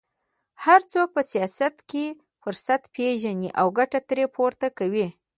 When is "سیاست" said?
1.31-1.75